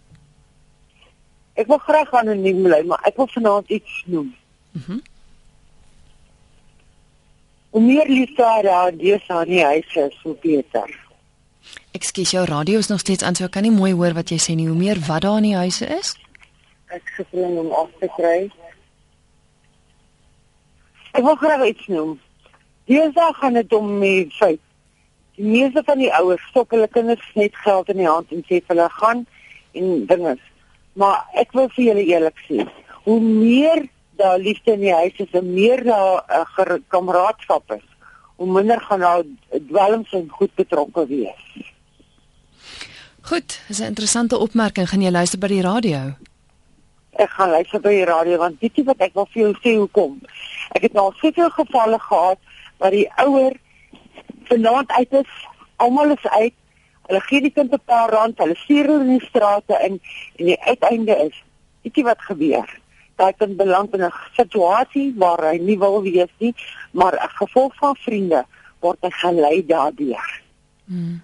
[1.55, 4.35] Ek wil graag anoniem bly, maar ek wil vanaand iets noem.
[4.73, 4.93] Mhm.
[4.93, 5.03] Mm
[7.75, 10.99] Hoe meer daar is aan die huis is, hoe beter.
[11.91, 14.39] Ekskuus, jou radio is nog steeds aan, so ek kan nie mooi hoor wat jy
[14.39, 14.69] sê nie.
[14.71, 16.13] Hoe meer wat daar in die huise is?
[16.95, 18.47] Ek sukkel om af te kry.
[21.15, 22.17] Ek wil graag iets noem.
[22.91, 24.61] Hierdag gaan dit om die feit.
[25.39, 28.59] Die meeste van die ouers stop hulle kinders net geld in die hand en sê
[28.67, 29.23] hulle gaan
[29.79, 30.35] en dinge.
[30.99, 32.67] Maar ek wil vir julle eerlik sê,
[33.07, 33.87] hoe meer
[34.19, 37.87] daar liefde in die huis is, hoe meer daar 'n uh, kameraadskap is,
[38.37, 39.23] hoe minder gaan daar
[39.71, 41.73] dwelms en goed betrokke wees.
[43.21, 44.89] Goed, dis 'n interessante opmerking.
[44.89, 46.15] Gaan jy luister by die radio?
[47.17, 49.77] Ek gaan luister by die radio want weet jy wat ek wil vir jou sê
[49.79, 50.21] hoekom?
[50.75, 52.39] Ek het nou soveel gevalle gehad
[52.79, 53.55] waar die ouer
[54.51, 55.33] vanaand uit is
[55.77, 56.55] almal is uit.
[57.07, 60.01] Hulle gee die kind 'n paar rand, hulle stuur hulle in die strate in
[60.39, 61.37] en die uiteinde is
[61.83, 62.69] ietsie wat gebeur.
[63.17, 66.55] Daai kind beland in 'n situasie waar hy nie wil wees nie,
[66.91, 68.45] maar as gevolg van vriende
[68.81, 70.41] word hy gelei daardeur.
[70.87, 71.23] Hmm.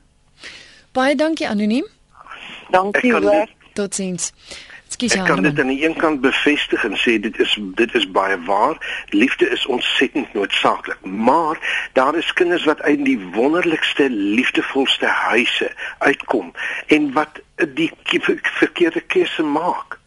[0.92, 1.86] Baie dankie anoniem.
[2.70, 3.48] Dankie hoor.
[3.72, 4.32] Totsiens.
[4.90, 8.06] Ekskuus Ek kan dit aan die een kant bevestig en sê dit is dit is
[8.10, 8.74] baie waar.
[9.14, 11.60] Liefde is ontsettend noodsaaklik, maar
[11.92, 16.50] daar is kinders wat uit die wonderlikste, liefdevolste huise uitkom
[16.86, 17.38] en wat
[17.78, 17.92] die
[18.58, 19.98] verkeerde keuse maak.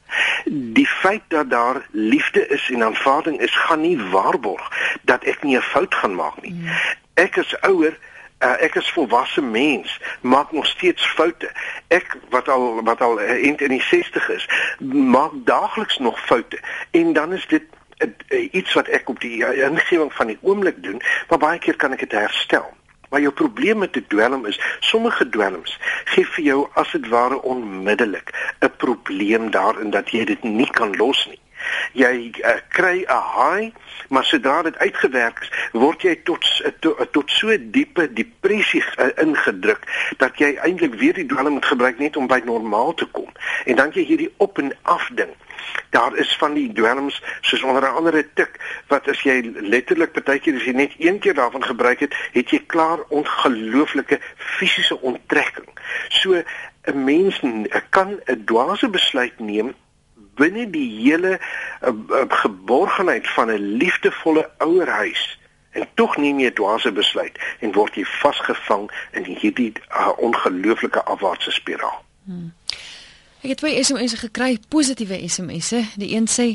[0.75, 4.67] Die feit dat daar liefde is en aanvaarding is, gaan nie waarborg
[5.01, 6.51] dat ek nie 'n fout gaan maak nie.
[6.51, 6.69] Hmm.
[7.13, 7.95] Ek as ouer
[8.43, 11.51] uh, ek is volwasse mens, maak nog steeds foute.
[11.87, 14.47] Ek wat al wat al uh, in die 60 is,
[15.15, 16.59] maak daagliks nog foute.
[16.91, 17.63] En dan is dit
[17.99, 21.95] uh, iets wat ek op die ingewing van die oomblik doen, maar baie keer kan
[21.95, 22.67] ek dit herstel.
[23.09, 25.77] Maar jou probleem met die dwelm is, sommige dwelms
[26.15, 30.97] gee vir jou as dit ware onmiddellik 'n probleem daarin dat jy dit nie kan
[30.97, 31.42] los nie
[31.93, 33.71] jy uh, kry 'n high
[34.09, 38.83] maar sodra dit uitgewerk is word jy tot uh, to, uh, tot so diepe depressie
[38.97, 43.05] uh, ingedruk dat jy eintlik weer die dwelm moet gebruik net om by normaal te
[43.05, 43.31] kom.
[43.65, 45.31] En dan jy hierdie op en af ding.
[45.95, 48.59] Daar is van die dwelms soos onder andere tik
[48.91, 52.61] wat as jy letterlik partykeer as jy net een keer daarvan gebruik het het jy
[52.67, 54.19] klaar ongelooflike
[54.57, 55.69] fisiese onttrekking.
[56.09, 56.43] So
[56.83, 57.39] 'n mens
[57.89, 59.73] kan 'n dwaase besluit neem
[60.35, 65.39] binne die hele uh, uh, geborgenheid van 'n liefdevolle ouerhuis
[65.71, 71.03] en tog neem jy 'n dwaase besluit en word jy vasgevang in hierdie uh, ongelooflike
[71.03, 72.03] afwaartse spiraal.
[72.25, 72.53] Hmm.
[73.43, 75.81] Ek het twee SMS'e gekry, positiewe SMS'e.
[75.99, 76.45] Die een sê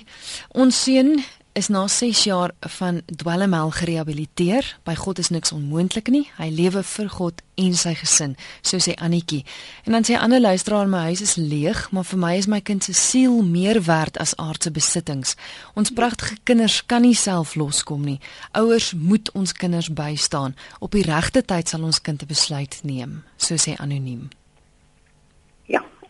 [0.48, 1.18] ons seun
[1.58, 4.78] is na 6 jaar van dwelmhel gerehabiliteer.
[4.86, 6.28] By God is niks onmoontlik nie.
[6.36, 9.42] Hy lewe vir God en sy gesin, so sê Annetjie.
[9.84, 12.60] En dan sê 'n ander luisteraar, my huis is leeg, maar vir my is my
[12.60, 15.34] kind se siel meer werd as aardse besittings.
[15.74, 18.20] Ons pragtige kinders kan nie self loskom nie.
[18.52, 20.54] Ouers moet ons kinders bystaan.
[20.78, 24.28] Op die regte tyd sal ons kind 'n besluit neem, so sê anoniem.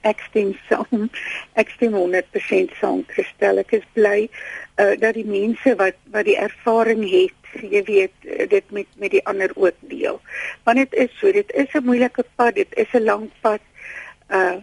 [0.00, 1.10] Ek stem saam.
[1.54, 3.58] Ek stem 100% saam, Christel.
[3.58, 4.28] Ek is bly
[4.78, 8.14] uh, dat die mense wat wat die ervaring het, jy weet,
[8.50, 10.20] dit met met die ander ook deel.
[10.64, 13.60] Want dit is so, dit is 'n moeilike pad, dit is 'n lang pad.
[14.28, 14.58] Uh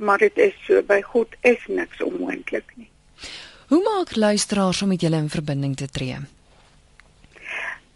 [0.00, 2.88] maar dit is so by God is niks onmoontlik nie.
[3.68, 6.16] Hoe maak luisteraars om met julle in verbinding te tree?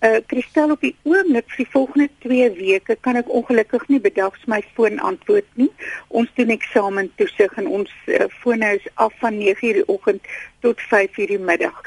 [0.04, 4.42] Uh Christel op die oomblik vir die volgende 2 weke kan ek ongelukkig nie bedags
[4.52, 5.70] my foon antwoord nie.
[6.08, 10.26] Ons doen eksamen toesig en ons uh, foon is af van 9:00 die oggend
[10.60, 11.78] tot 5:00 die middag.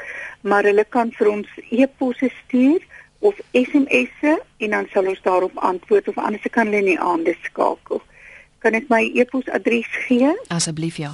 [0.42, 2.82] Maar hulle kan vir ons e-posse stuur
[3.18, 4.34] of SMS'e
[4.66, 8.02] en dan sal ons daarop antwoord of anders kan hulle nie aan skakel.
[8.58, 10.32] Kan ek my e-posadres gee?
[10.48, 11.12] Asseblief ja.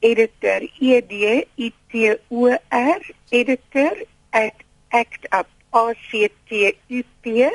[0.00, 4.04] Editor E D I T O R editor
[4.36, 7.50] @actup actup.co.za.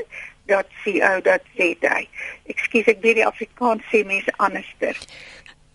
[2.46, 4.96] Ekskuus, ek weet die Afrikaans sê mense anderster.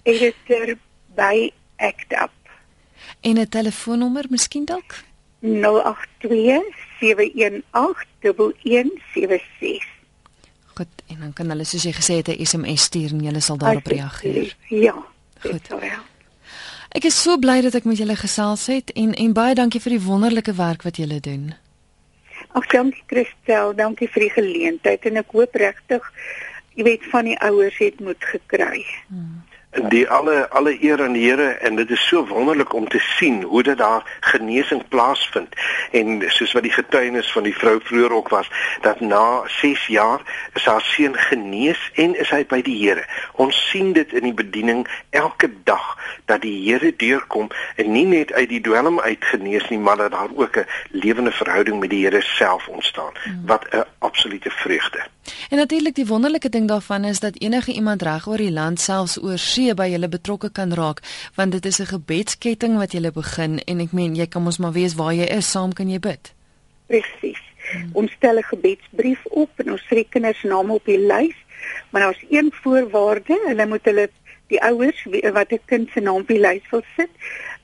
[0.02, 0.76] Editor
[1.16, 2.32] by ActUp.
[3.20, 5.04] En 'n telefoonnommer miskien dalk?
[5.40, 6.62] 082
[7.00, 8.06] 718
[10.74, 13.56] Goed, en dan kan hulle soos jy gesê het 'n SMS stuur en jy sal
[13.56, 14.56] daarop reageer.
[14.68, 14.94] Ja.
[15.40, 15.68] Goed.
[16.88, 19.90] Ek is so bly dat ek met julle gesels het en en baie dankie vir
[19.90, 21.54] die wonderlike werk wat julle doen.
[22.58, 26.06] Ag dankie Christel, dankie vir die geleentheid en ek hoop regtig
[26.78, 28.84] jy weet van die ouers het moed gekry.
[29.08, 32.98] Hmm die alle alle eer aan die Here en dit is so wonderlik om te
[32.98, 35.54] sien hoe dit daar genesing plaasvind
[35.90, 38.50] en soos wat die getuienis van die vrou vroeër ook was
[38.82, 40.20] dat na 6 jaar
[40.54, 43.04] is haar seun genees en is hy by die Here.
[43.32, 45.94] Ons sien dit in die bediening elke dag
[46.26, 50.10] dat die Here deurkom en nie net uit die dwelm uit genees nie maar dat
[50.10, 53.46] daar ook 'n lewende verhouding met die Here self ontstaan hmm.
[53.46, 55.06] wat 'n absolute vreugde.
[55.50, 59.18] En natuurlik die wonderlike ding daarvan is dat enige iemand reg oor die land selfs
[59.22, 61.00] oor see by julle betrokke kan raak
[61.34, 64.72] want dit is 'n gebedsketting wat julle begin en ek meen jy kan mos maar
[64.72, 66.32] weet waar jy is saam kan jy bid.
[66.86, 67.42] Presies.
[67.72, 67.90] Hmm.
[67.92, 71.36] Ons stel 'n gebedsbrief op en ons skryf kinders name op die lys,
[71.90, 74.08] maar daar's een voorwaarde, hulle moet hulle
[74.46, 77.10] die ouers wat 'n kind se naam op die lys wil sit,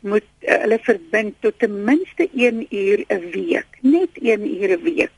[0.01, 4.83] moet uh, hulle verbind tot ten minste 1 uur 'n week, net 1 uur 'n
[4.83, 5.15] week.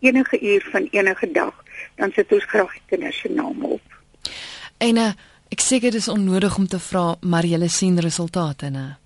[0.00, 1.64] Enige uur van enige dag,
[1.96, 3.98] dan sit ons graag die kinders se name op.
[4.78, 5.10] En uh,
[5.48, 8.98] Ek seker dit is onnodig om te vra, maar jy sien resultate, né?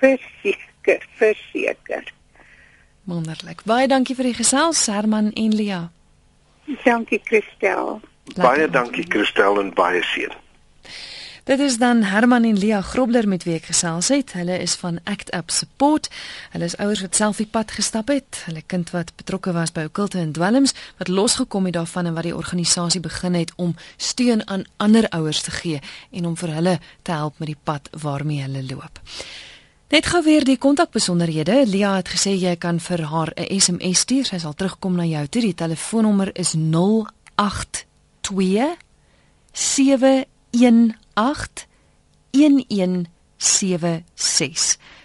[0.00, 2.08] Verseker, verseker.
[3.04, 3.60] Wonderlik.
[3.68, 5.82] Baie dankie vir die gesels, Herman en Lia.
[6.84, 8.00] Dankie, Christel.
[8.40, 10.32] Baie dankie Christel en baie seën.
[11.44, 14.32] Dit is dan Herman en Lia Grobler met wie ek gesels het.
[14.32, 16.08] Hulle is van Act Up Support.
[16.54, 18.40] Hulle is ouers wat self die pad gestap het.
[18.46, 22.24] Hulle kind wat betrokke was by okulte en dwelms wat losgekom het daarvan en wat
[22.24, 25.80] die organisasie begin het om steun aan ander ouers te gee
[26.16, 29.00] en om vir hulle te help met die pad waarmee hulle loop.
[29.92, 31.66] Net gou weer die kontakbesonderhede.
[31.68, 34.24] Lia het gesê jy kan vir haar 'n SMS stuur.
[34.24, 35.42] Sy sal terugkom na jou toe.
[35.42, 37.84] Die telefoonnommer is 082
[39.52, 40.24] 7
[40.56, 40.60] 08911766.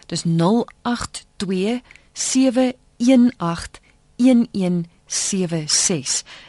[0.05, 0.31] Dis 0827181176.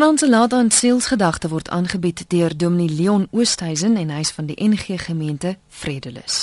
[0.00, 4.56] Vanaand se laat aan sielsgedagte word aangebied deur Dominee Leon Oosthuizen en hy's van die
[4.56, 6.36] NG Gemeente Vredelus.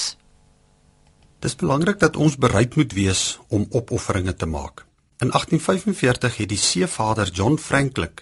[1.40, 4.84] Dit is belangrik dat ons bereid moet wees om opofferinge te maak.
[5.18, 8.14] In 1845 het die seevader John Franklin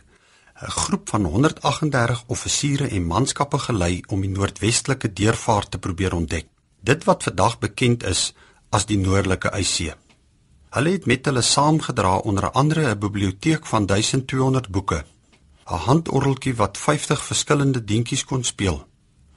[0.64, 6.48] 'n groep van 138 offisiere en manskappe gelei om die noordwestelike deurvaart te probeer ontdek.
[6.80, 8.34] Dit wat vandag bekend is
[8.70, 9.94] as die Noordelike Ysee.
[10.70, 15.04] Hulle het met hulle saamgedra onder andere 'n biblioteek van 1200 boeke
[15.66, 18.88] 'n handorgeltjie wat 50 verskillende dingetjies kon speel.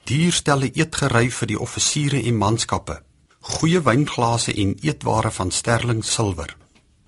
[0.03, 3.01] Dierstelle eetgerei vir die offisiere en manskappe.
[3.39, 6.57] Goeie wynglase en eetware van sterling silwer.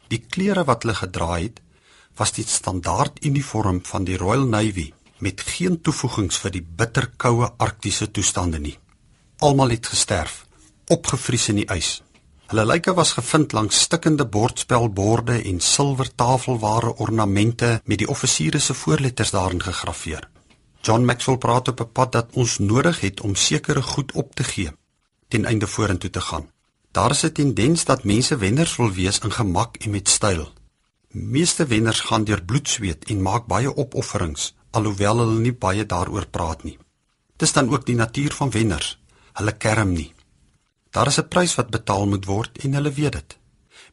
[0.08, 1.62] Die klere wat hulle gedra het,
[2.16, 8.12] was die standaard uniform van die Royal Navy met geen toevoegings vir die bitterkoue arktiese
[8.12, 8.78] toestande nie.
[9.38, 10.46] Almal het gesterf,
[10.90, 12.02] opgevries in die ys.
[12.52, 18.74] Hulle lyke was gevind langs stikkende bordspelborde en silwer tafelware ornamente met die offisiere se
[18.74, 20.28] voorletters daarin gegraveer.
[20.82, 24.44] John Maxwell praat op 'n pad dat ons nodig het om sekere goed op te
[24.44, 24.72] gee
[25.28, 26.50] ten einde vorentoe te gaan.
[26.92, 30.52] Daar is 'n tendens dat mense wenners wil wees in gemak en met styl.
[31.08, 36.28] Meeste wenners gaan deur bloed sweet en maak baie opofferings alhoewel hulle nie baie daaroor
[36.28, 36.78] praat nie.
[37.38, 39.00] Dis dan ook die natuur van wenners.
[39.34, 40.14] Hulle kerm nie.
[40.92, 43.38] Daar is 'n prys wat betaal moet word en hulle weet dit.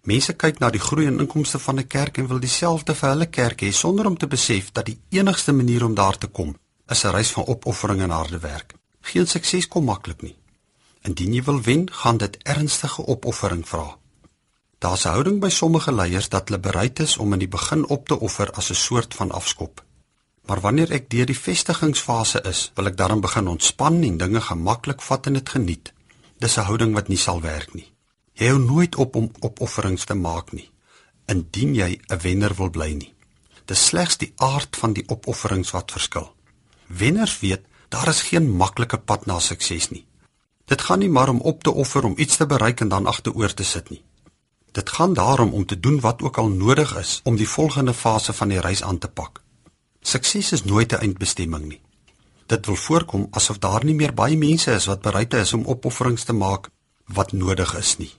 [0.03, 3.27] Mense kyk na die groei in inkomste van 'n kerk en wil dieselfde vir hulle
[3.27, 6.57] kerk hê sonder om te besef dat die enigste manier om daar te kom
[6.89, 8.75] is 'n reis van opoffering en harde werk.
[9.01, 10.37] Geen sukses kom maklik nie.
[11.03, 13.99] Indien jy wil wen, gaan dit ernstige opoffering vra.
[14.79, 18.09] Daar's 'n houding by sommige leiers dat hulle bereid is om in die begin op
[18.09, 19.85] te offer as 'n soort van afskop.
[20.43, 25.03] Maar wanneer ek deur die vestigingsfase is, wil ek daarin begin ontspan en dinge gemaklik
[25.03, 25.93] vat en dit geniet.
[26.39, 27.93] Dis 'n houding wat nie sal werk nie.
[28.33, 30.71] Jy hou nooit op om opofferings te maak nie
[31.29, 33.15] indien jy 'n wenner wil bly nie.
[33.65, 36.33] Dis slegs die aard van die opofferings wat verskil.
[36.87, 40.07] Wenners weet daar is geen maklike pad na sukses nie.
[40.65, 43.55] Dit gaan nie maar om op te offer om iets te bereik en dan agteroor
[43.55, 44.03] te sit nie.
[44.73, 48.33] Dit gaan daarom om te doen wat ook al nodig is om die volgende fase
[48.33, 49.43] van die reis aan te pak.
[50.01, 51.81] Sukses is nooit 'n eindbestemming nie.
[52.49, 56.25] Dit wil voorkom asof daar nie meer baie mense is wat bereid is om opofferings
[56.25, 56.71] te maak
[57.13, 58.13] wat nodig is nie.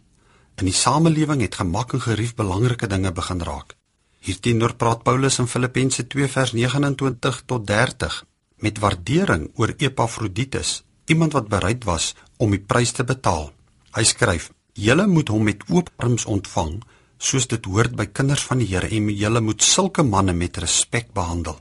[0.62, 3.74] In die samelewing het gemak en gerief belangrike dinge begin raak.
[4.20, 8.18] Hierteenoor praat Paulus in Filippense 2 vers 29 tot 30
[8.60, 13.50] met waardering oor Epafroditus, iemand wat bereid was om die prys te betaal.
[13.96, 16.84] Hy skryf: "Julle moet hom met oop arms ontvang,
[17.18, 21.14] soos dit hoort by kinders van die Here en julle moet sulke manne met respek
[21.14, 21.60] behandel."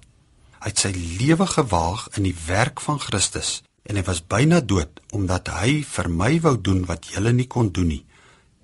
[0.58, 0.90] Hy het sy
[1.20, 6.08] lewe gewaag in die werk van Christus en hy was byna dood omdat hy vir
[6.10, 8.04] my wou doen wat julle nie kon doen nie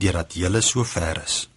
[0.03, 1.49] deurdat julle so ver is.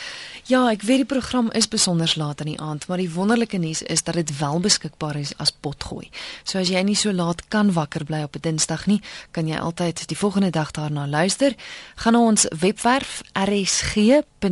[0.44, 3.82] Ja, ek weet die program is besonder laat in die aand, maar die wonderlike nuus
[3.82, 6.10] is dat dit wel beskikbaar is as potgooi.
[6.44, 9.58] So as jy nie so laat kan wakker bly op 'n Dinsdag nie, kan jy
[9.58, 11.56] altyd die volgende dag daarna luister.
[11.96, 14.48] Gaan na ons webwerf rsg.co.za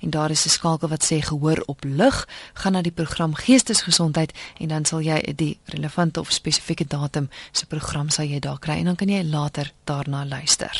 [0.00, 2.28] en daar is 'n skakel wat sê gehoor op lig.
[2.52, 7.66] Gaan na die program Geestesgesondheid en dan sal jy die relevante of spesifieke datum se
[7.84, 10.72] program sal jy daar kry en dan kan jy later daarna luister.